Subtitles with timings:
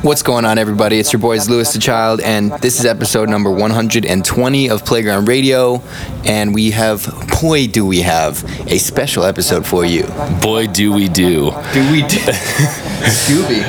[0.00, 0.98] What's going on, everybody?
[0.98, 5.82] It's your boys, Louis the Child, and this is episode number 120 of Playground Radio.
[6.24, 7.06] And we have,
[7.42, 10.06] boy, do we have a special episode for you.
[10.40, 11.50] Boy, do we do.
[11.74, 12.16] Do we do?
[13.02, 13.62] Scooby.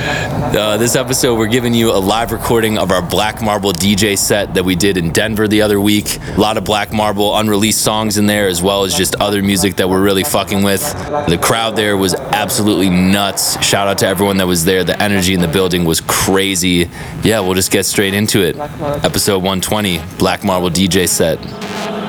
[0.55, 4.53] Uh, this episode, we're giving you a live recording of our Black Marble DJ set
[4.53, 6.19] that we did in Denver the other week.
[6.37, 9.75] A lot of Black Marble unreleased songs in there, as well as just other music
[9.77, 10.81] that we're really fucking with.
[11.27, 13.61] The crowd there was absolutely nuts.
[13.65, 14.83] Shout out to everyone that was there.
[14.83, 16.89] The energy in the building was crazy.
[17.23, 18.55] Yeah, we'll just get straight into it.
[18.57, 21.39] Episode 120, Black Marble DJ set.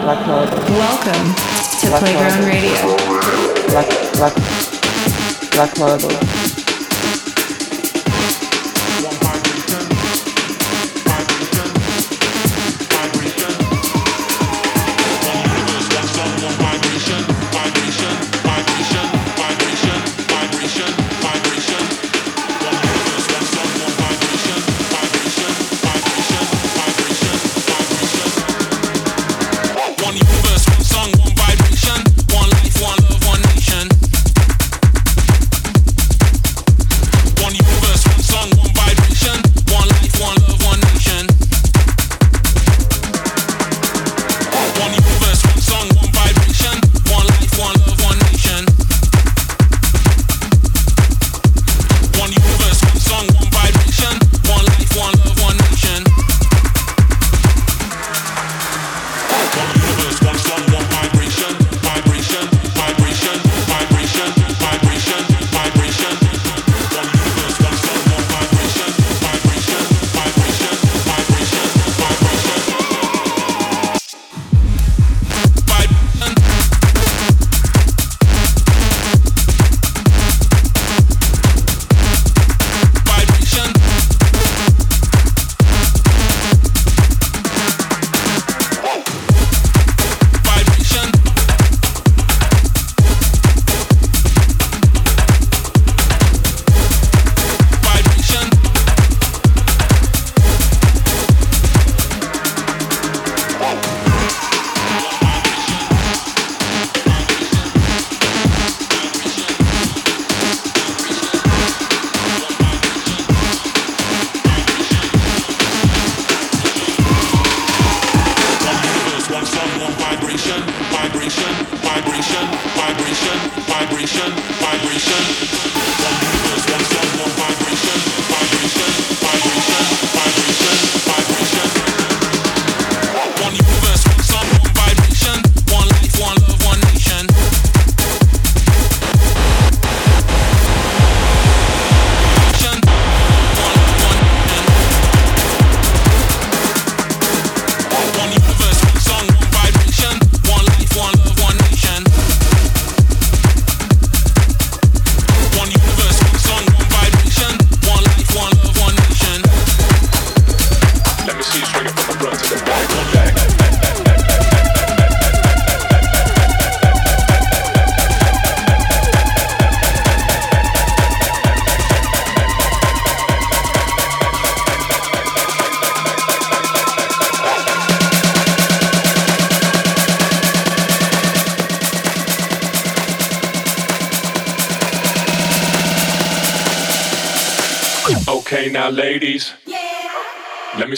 [0.05, 1.35] Welcome
[1.81, 2.97] to Playground Radio.
[3.69, 4.35] Black, black,
[5.53, 6.54] black marble.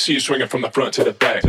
[0.07, 1.43] See you swinging from the front to the back.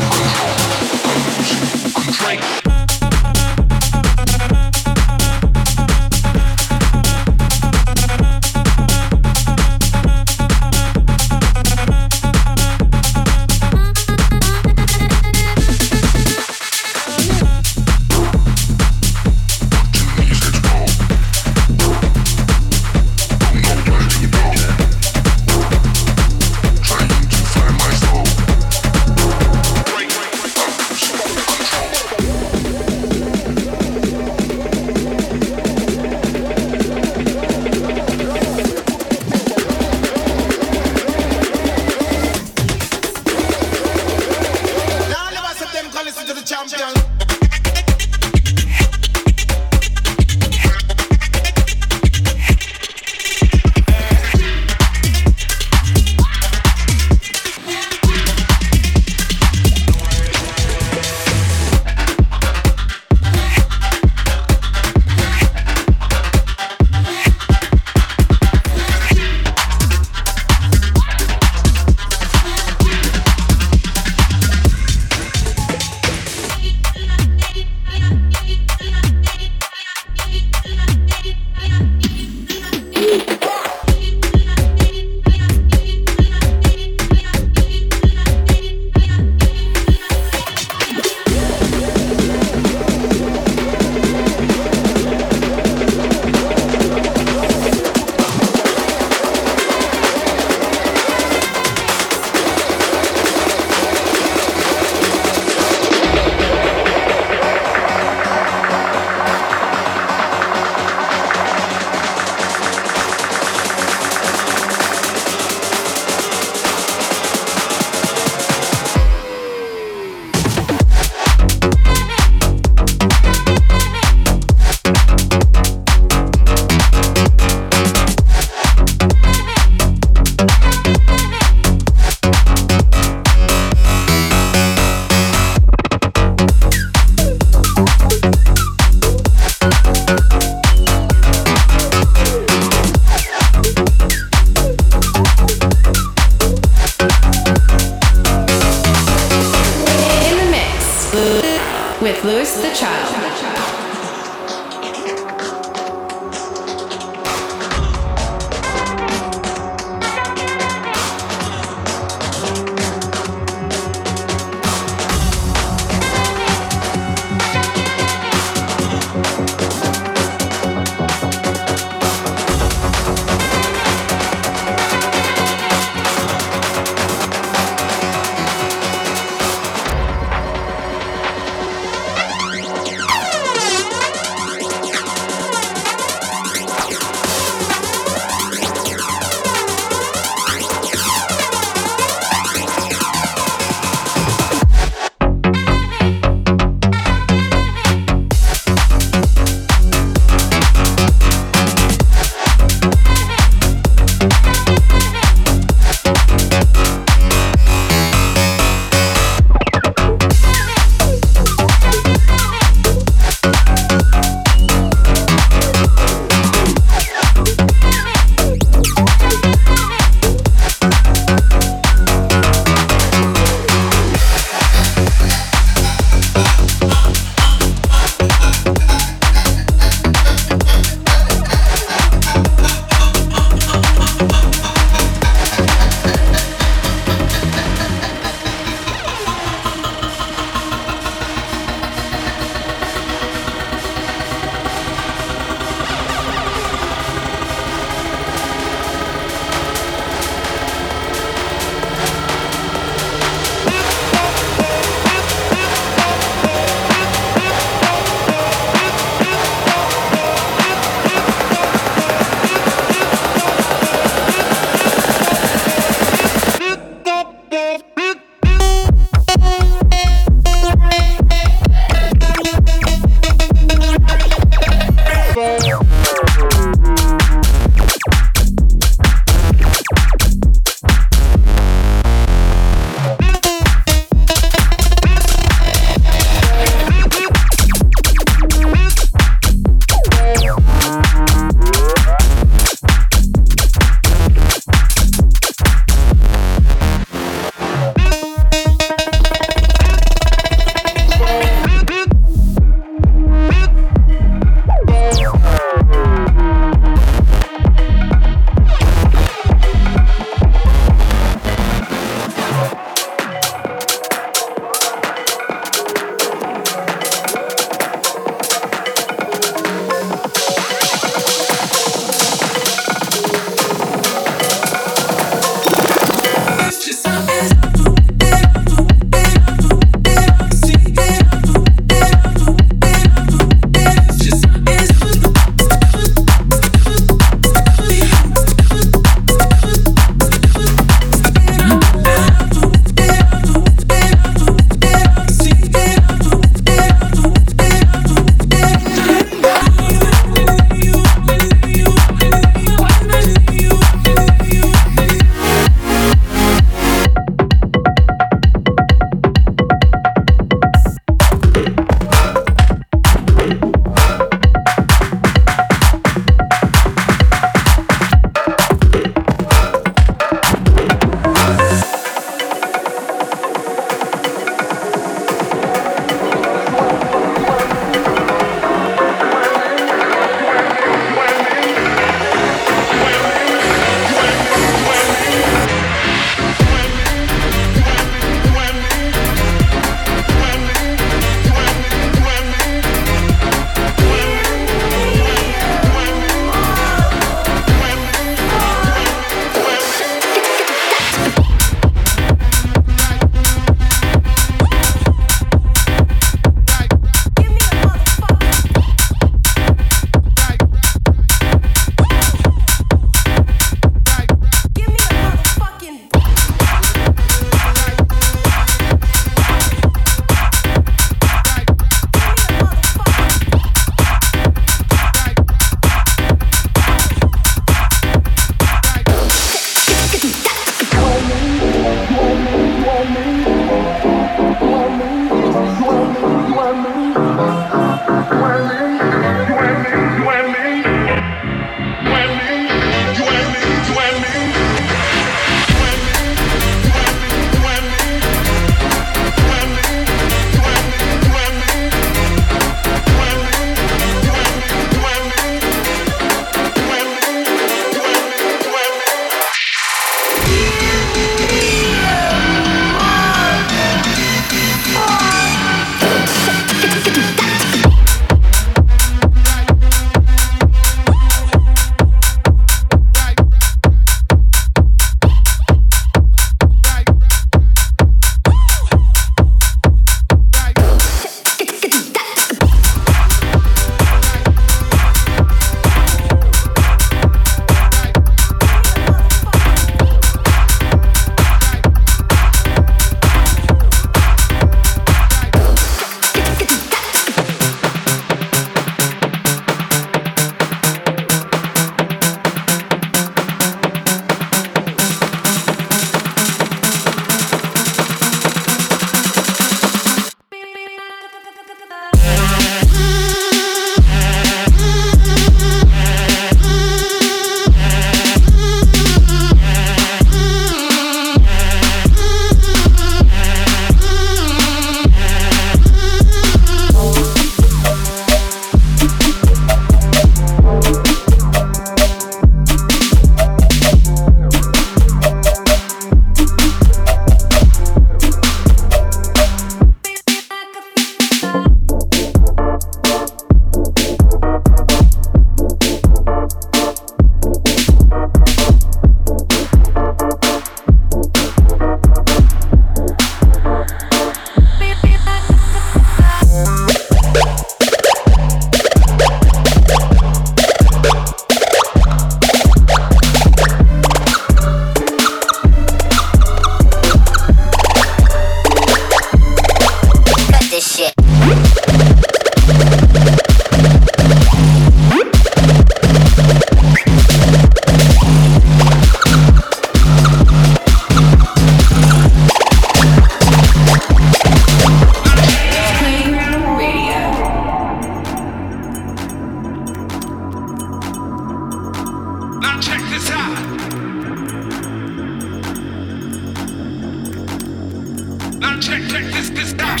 [598.80, 600.00] Check, this, this out.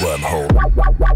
[0.00, 1.07] We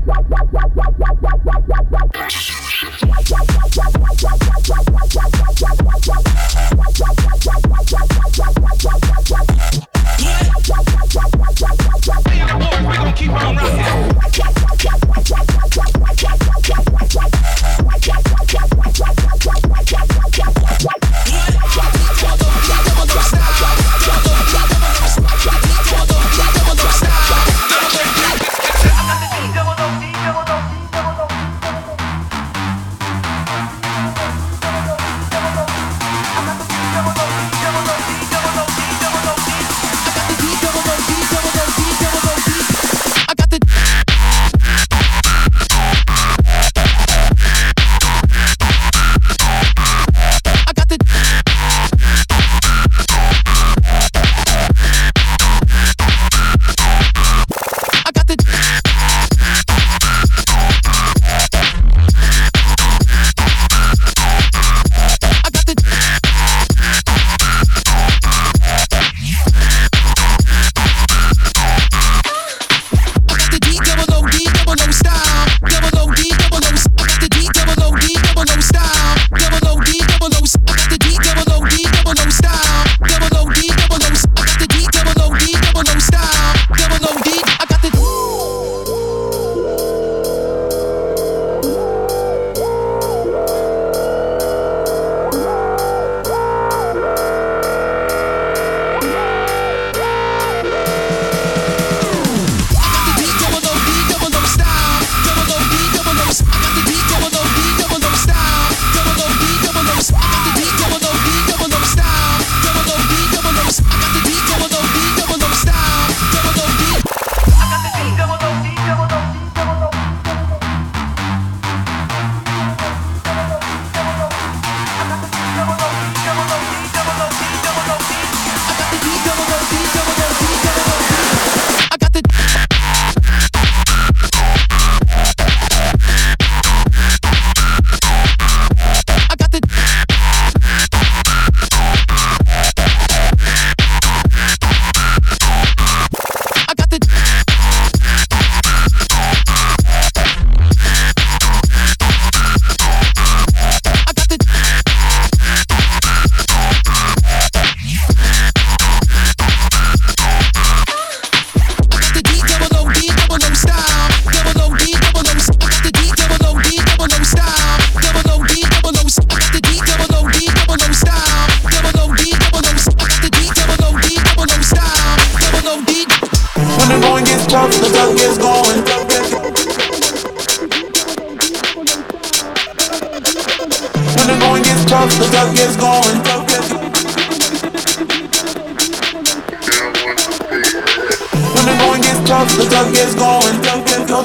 [192.32, 193.56] the going gets going.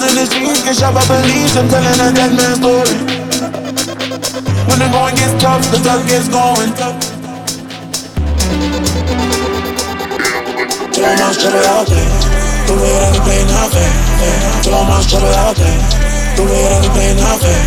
[0.08, 1.58] In the streets get shot by police.
[1.58, 2.96] I'm telling a dead man story.
[4.67, 6.72] When the going gets tough, the duck gets going.
[10.96, 12.12] Throw my trouble out there.
[12.67, 13.91] The way that we play not fair.
[14.63, 15.80] Throw my trouble out there.
[16.38, 17.60] The way that we play not fair.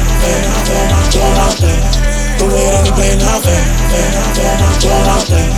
[0.64, 1.84] Throw my trouble out there.
[2.40, 3.64] The way that we play not fair.
[4.32, 5.52] Throw my trouble out there.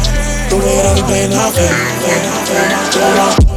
[0.51, 1.71] The way that we play not fair.
[2.03, 3.52] Throw my trouble out Throw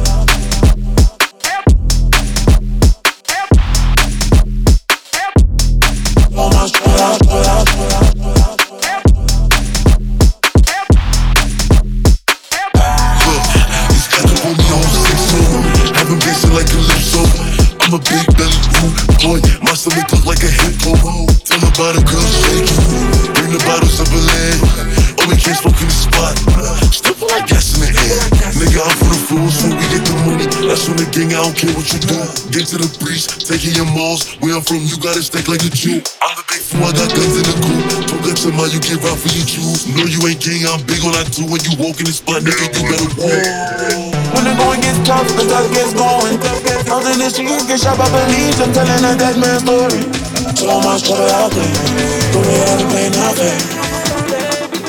[30.96, 32.16] That's the gang, I don't care what you do
[32.56, 35.68] Get to the breach Taking your malls Where I'm from, you gotta stack like a
[35.68, 38.80] Jew I'm the big fool, I got guns in the coop Don't let mind, you
[38.80, 41.60] get robbed for your jewels No, you ain't gang, I'm big on I do When
[41.68, 43.28] you walk in the spot, nigga, you better walk
[44.32, 46.40] When the going gets tough, the duck gets going.
[47.12, 48.56] In the streets get shot by police.
[48.56, 50.00] I'm telling a dead man story.
[50.56, 51.76] So much trouble out there.
[52.32, 53.58] The way that we play not fair.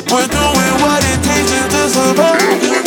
[0.07, 2.86] We're doing what it takes to survive.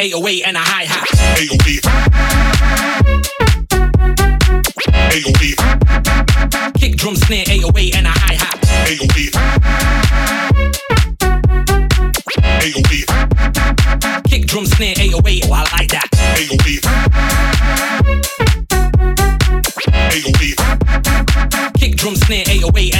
[0.00, 1.08] Ayo, and a hi hat.
[1.36, 1.56] Ayo,
[6.78, 8.60] Kick, drum, snare, ayo, and a hi hat.
[8.88, 9.06] Ayo,
[14.28, 15.20] Kick, drum, snare, ayo.
[15.20, 16.08] Oh, I like that.
[16.36, 17.59] Ayo, wait.
[22.30, 22.99] Snare 808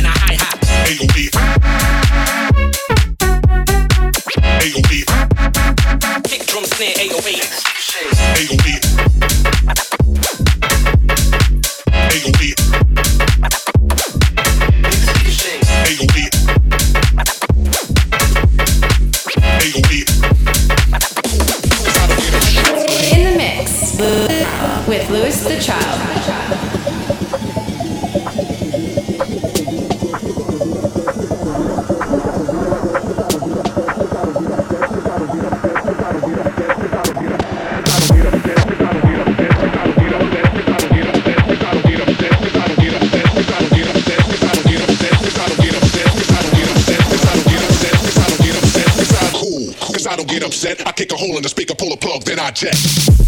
[52.51, 53.20] project.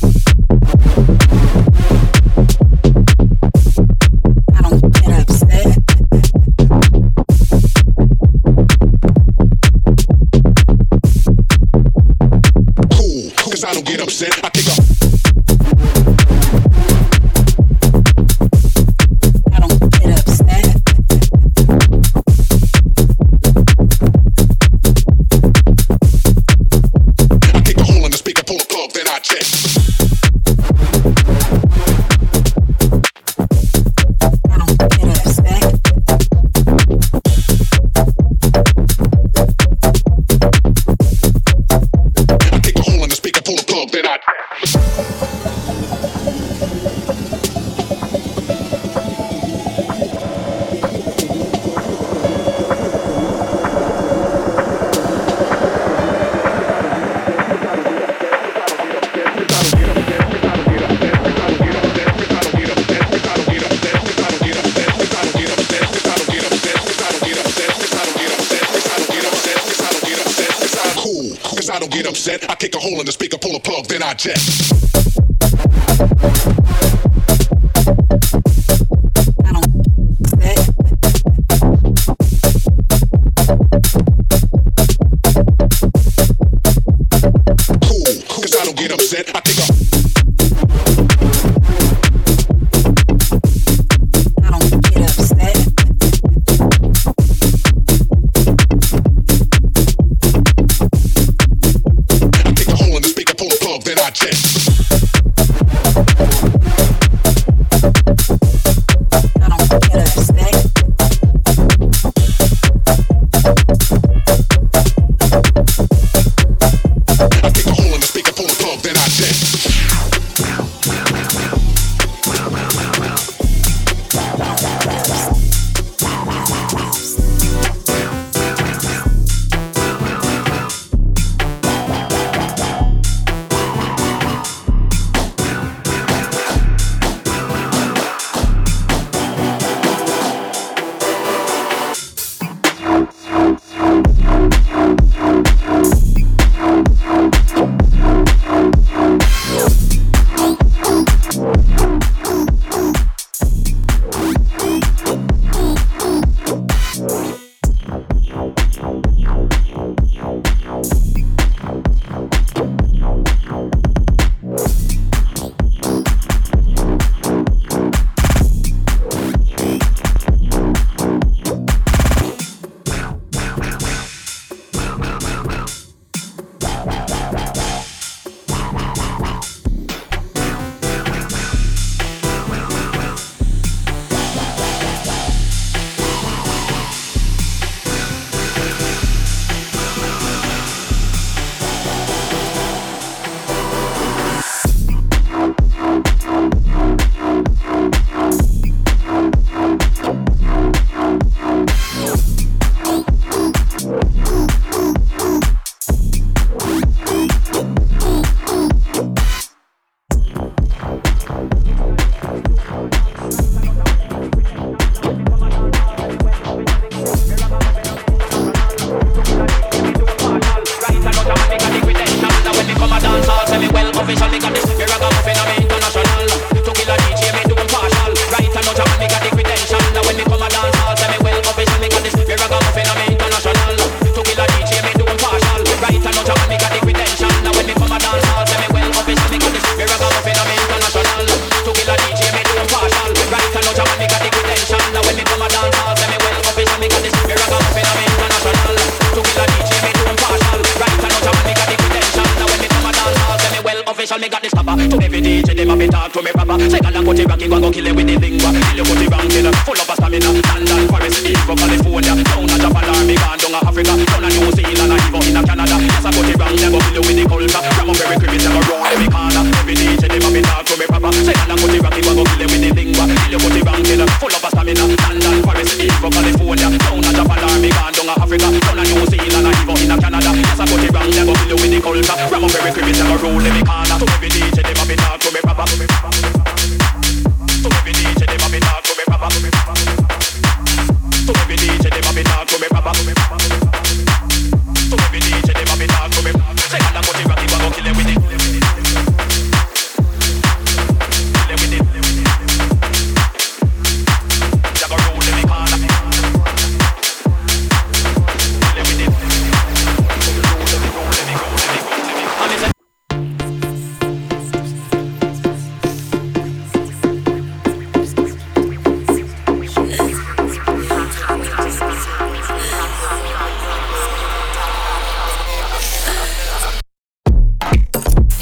[224.12, 224.62] me surely got the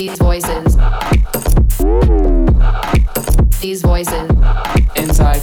[0.00, 0.76] These voices.
[3.60, 4.30] These voices.
[4.96, 5.42] Inside.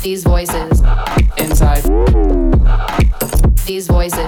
[0.00, 0.80] These voices.
[1.38, 1.82] Inside.
[3.66, 4.27] These voices.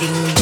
[0.00, 0.39] ding, ding.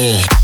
[0.00, 0.37] Oh.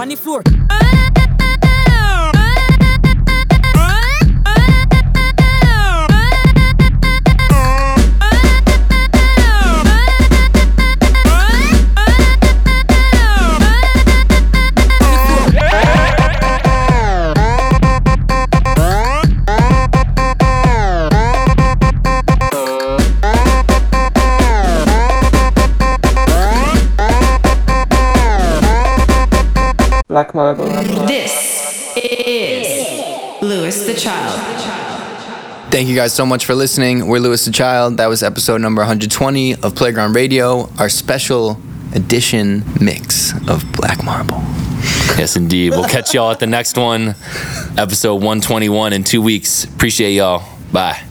[0.00, 0.57] On the floor.
[30.18, 30.64] Black Marble.
[31.06, 35.70] This is Louis the Child.
[35.70, 37.06] Thank you guys so much for listening.
[37.06, 37.98] We're Louis the Child.
[37.98, 41.60] That was episode number 120 of Playground Radio, our special
[41.94, 44.38] edition mix of Black Marble.
[45.16, 45.70] Yes, indeed.
[45.70, 47.14] We'll catch y'all at the next one,
[47.76, 49.62] episode 121 in two weeks.
[49.62, 50.42] Appreciate y'all.
[50.72, 51.07] Bye.